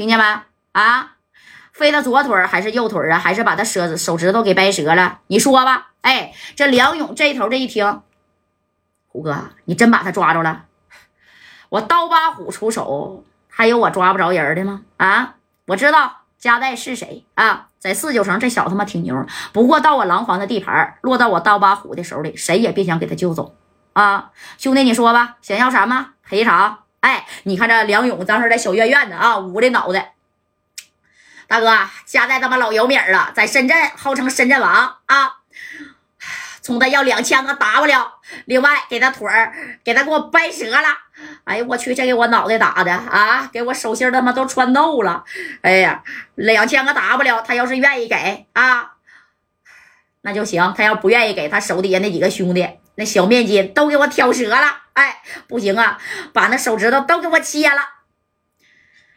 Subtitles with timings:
[0.00, 0.24] 听见没？
[0.72, 1.16] 啊，
[1.74, 3.18] 飞他左腿还是右腿啊？
[3.18, 5.18] 还是把他手手指头给掰折了？
[5.26, 5.88] 你说吧。
[6.00, 8.00] 哎，这梁勇这头这一听，
[9.08, 10.64] 虎哥，你真把他抓着了？
[11.68, 14.80] 我刀疤虎出手，还有我抓不着人的吗？
[14.96, 15.34] 啊，
[15.66, 23.54] 我知道加代是谁啊，在四九城这小他妈挺牛，不过到我廊坊的地盘，落到我刀疤虎的手里，谁也别想给他救走
[23.92, 24.30] 啊！
[24.56, 26.79] 兄弟，你说吧，想要什么赔偿？
[27.00, 30.14] 哎，你看这梁勇当时在小院院子啊，捂着脑袋。
[31.46, 35.36] 大哥，加代他妈老有名了，在深圳号称深圳王啊。
[36.62, 38.06] 从他要两千个 W，
[38.44, 40.88] 另外给他腿儿给他给我掰折了。
[41.44, 45.24] 哎呀，我去，这给我脑袋打的啊，给我手心他妈都穿透了。
[45.62, 48.92] 哎呀，两千个 W，他要是愿意给啊，
[50.20, 50.74] 那就行。
[50.76, 52.68] 他要不愿意给他手底下那几个兄弟，
[53.00, 54.76] 那小面筋都给我挑折了。
[54.92, 55.98] 哎，不行啊，
[56.34, 57.80] 把那手指头都给我切了。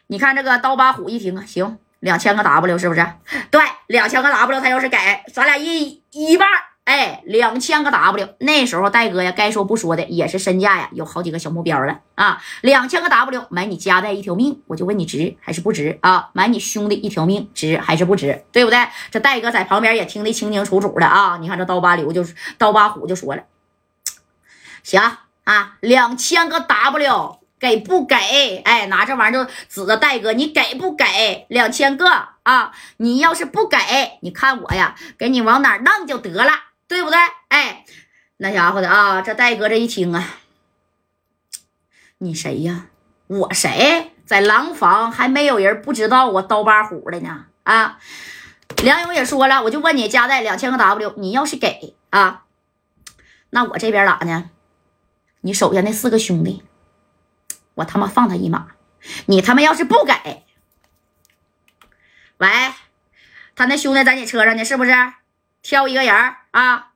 [0.06, 3.06] 你看这个刀疤虎一听啊，行，两千个 W 是不是？
[3.50, 4.96] 对，两千个 W，他要是给
[5.34, 6.48] 咱俩一一半。
[6.84, 12.42] 哎，两千个 W，那时候戴哥呀，该说不说的，也是身价呀，有好几个小目标了啊。
[12.60, 16.28] 两千个 W 买你家带一条命，我就问你值还是不值啊？
[16.34, 18.44] 买你兄弟一条命值还是不值？
[18.52, 18.86] 对不对？
[19.10, 21.38] 这戴哥在旁边也听得清清楚楚的啊。
[21.40, 23.42] 你看这刀疤刘就是刀疤虎就说了，
[24.84, 25.02] 行
[25.42, 28.62] 啊，两千个 W 给不给？
[28.64, 32.08] 哎，拿这玩意儿就指着戴哥，你给不给两千个
[32.44, 32.70] 啊？
[32.98, 33.76] 你要是不给，
[34.20, 36.52] 你看我呀，给你往哪弄就得了。
[36.86, 37.18] 对不对？
[37.48, 37.86] 哎，
[38.36, 40.22] 那家伙的啊，这戴哥这一听啊，
[42.18, 42.88] 你谁呀？
[43.26, 44.12] 我谁？
[44.26, 47.46] 在廊坊还没有人不知道我刀疤虎的呢。
[47.62, 47.98] 啊，
[48.82, 52.42] 梁勇也说了，我就问你，加带两千个 W，你要是给啊，
[53.48, 54.50] 那我这边咋呢？
[55.44, 56.62] 你手下那四个兄弟，
[57.74, 58.68] 我他妈放他一马。
[59.26, 60.14] 你他妈要是不给，
[62.38, 62.48] 喂，
[63.54, 64.92] 他那兄弟在你车上呢，是不是？
[65.62, 66.14] 挑一个人
[66.52, 66.92] 啊，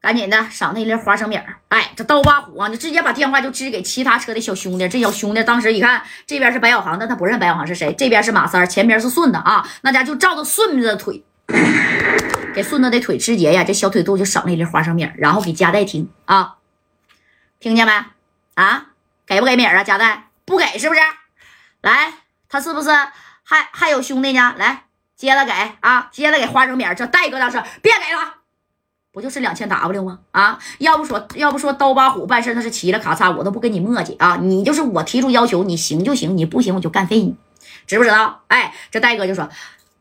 [0.00, 4.88] 赶紧的赏他一粒花生米哎，这刀疤虎啊，你直接把电话就支给其他车的小兄弟。
[4.88, 7.94] 这小兄弟当时一看，这边是白小航，但他不认白小航是谁。
[7.98, 9.68] 这边是马三，前边是顺子啊。
[9.82, 11.22] 那家就照着顺子的腿，
[12.54, 16.56] 给顺子的腿直接呀，这小腿肚就赏了一粒花生米然后给加代听啊，
[17.62, 17.92] 听见没？
[18.54, 18.86] 啊，
[19.24, 19.84] 给不给米啊？
[19.84, 21.00] 加代不给是不是？
[21.80, 22.12] 来，
[22.48, 22.90] 他是不是
[23.44, 24.54] 还还有兄弟呢？
[24.58, 24.82] 来。
[25.14, 28.34] 接着给啊，接着给花生米这戴哥当时别给了，
[29.12, 30.18] 不就是两千 W 吗？
[30.32, 34.36] 啊，要不说要不说刀疤虎办事那是齐了咔嚓，我都不跟你磨叽啊！
[34.42, 37.36] 你就是我提出要求，你行就行，你不行我就干废你，
[37.86, 38.42] 知不知道？
[38.48, 39.48] 哎，这戴哥就说，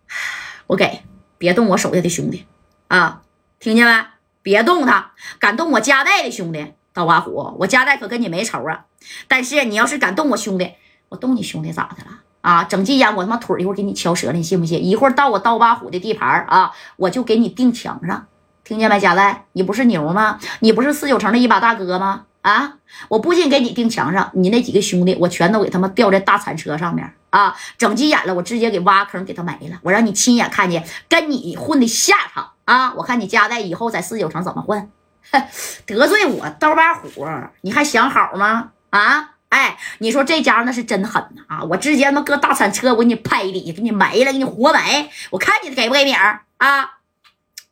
[0.66, 1.04] 我给，
[1.38, 2.48] 别动我手下的兄弟
[2.88, 3.22] 啊，
[3.60, 4.04] 听见没？
[4.42, 8.85] 别动他，敢动我家代的兄弟，刀疤虎，我家代可跟你没仇啊！
[9.28, 10.72] 但是你要是敢动我兄弟，
[11.09, 12.19] 我动你兄弟咋的了？
[12.41, 14.84] 啊，整急眼，我他妈腿一会儿给你敲折了，你信不信？
[14.84, 18.28] 一会儿到我刀疤虎的地盘啊，我就给你钉墙上，
[18.63, 19.00] 听见没？
[19.00, 20.40] 家代，你不是牛吗？
[20.59, 22.25] 你不是四九城的一把大哥吗？
[22.41, 22.78] 啊，
[23.08, 27.56] 我不仅给你钉墙上，你那几个兄弟，我全都给他们吊在大铲车上面啊！
[27.78, 32.94] 整急眼了，我直接给挖坑给他埋了，我让你亲眼看见跟你混的下场啊！
[32.96, 34.90] 我看你家代以后在四九城怎么混？
[35.86, 37.28] 得罪我刀疤虎，
[37.62, 38.72] 你还想好吗？
[38.90, 39.36] 啊？
[39.50, 41.44] 哎，你说这家伙那是真狠呐！
[41.48, 45.09] 啊，我直接他妈搁大铲车，我给你拍底下，给你埋了，给你活埋。
[45.30, 47.00] 我看你给不给米儿啊？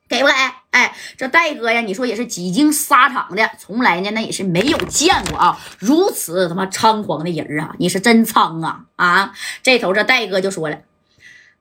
[0.09, 0.33] 给不给？
[0.71, 7.73] 哎，这戴哥呀，你说也是几经沙场的，从来呢那也是没有见过啊，如此他妈猖狂的人啊！
[7.79, 8.81] 你是真猖啊！
[8.97, 9.31] 啊，
[9.63, 10.79] 这头这戴哥就说了，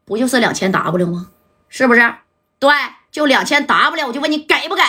[0.05, 1.28] 不就是两千 W 吗？
[1.69, 2.15] 是不是？
[2.59, 2.72] 对，
[3.12, 4.82] 就两千 W，我就问你给不给？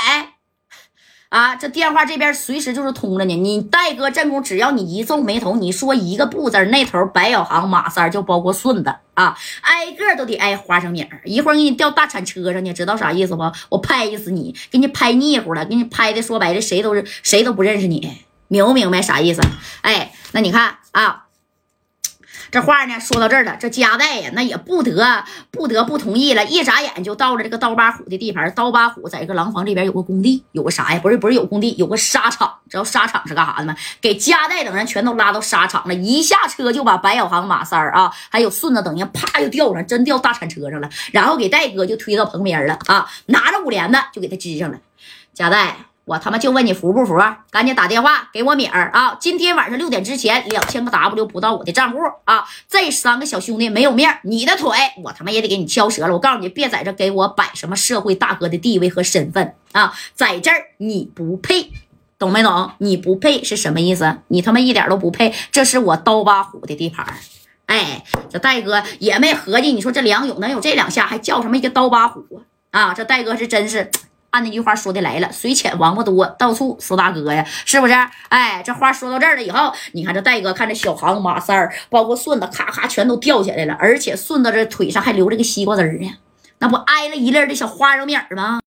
[1.30, 3.36] 啊，这电话这边随时就是通着呢。
[3.36, 11.22] 你戴哥正宫，只要你一皱眉头，你说一个不字，那头白小航、马三就包括顺子啊，挨个都得挨花生米儿。
[11.26, 13.44] 一会儿给你掉大铲车上呢，知道啥意思不？
[13.70, 18.18] 我拍死你，给你拍腻乎了，给你拍的说白了，谁都是谁都不认识你，
[18.48, 19.42] 明不明白啥意思？
[19.82, 21.26] 哎，那你看啊。
[22.52, 26.44] 这话呢说到这儿了，这加代呀，那也不得不得不同意了。
[26.46, 28.52] 一眨眼就到了这个刀疤虎的地盘。
[28.56, 31.00] 刀疤虎在一个廊坊这边有个工地，有个啥呀？
[31.00, 32.52] 不是不是有工地，有个沙场。
[32.70, 33.76] 知道沙场是干啥的吗？
[34.02, 35.94] 给加代等人全都拉到沙场了。
[35.94, 40.90] 一下车就把白小航、马三儿啊，还有顺子等人啪就吊上，真吊大铲车上了。
[41.12, 44.78] 然后给戴哥就推到旁边了啊，拿着五连子就给他支上了。
[45.34, 45.89] 加代。
[46.10, 47.16] 我他妈就问你服不服？
[47.52, 49.16] 赶紧打电话给我米儿啊！
[49.20, 52.44] 今天晚上六点之前，两千个 W 补到我的账户啊！
[52.68, 54.72] 这三个小兄弟没有面，你的腿
[55.04, 56.14] 我他妈也得给你敲折了！
[56.14, 59.94] 我告诉你，别在这给我摆什么社会大哥的地位和身份啊！
[60.16, 61.72] 在这儿你不配，
[62.18, 62.72] 懂没懂？
[62.80, 64.18] 你不配是什么意思？
[64.30, 65.32] 你他妈一点都不配！
[65.52, 67.06] 这是我刀疤虎的地盘，
[67.68, 72.42] 哎，这戴哥也没合计，你说这梁勇能有这两下，还叫什么一个刀疤虎？
[72.72, 73.92] 啊，这戴哥是真是。
[74.32, 77.94] 按那句话说的来了，水浅王八多，到处说大哥呀，是不是？
[78.30, 86.12] 哎，这话说到这儿了以后，你看这戴哥，看这小航、马三儿，包括顺子，咔咔全都掉下来了，而且顺子这腿上还留着个西瓜籽儿呢，
[86.60, 88.58] 那不挨了一粒的小花生米吗？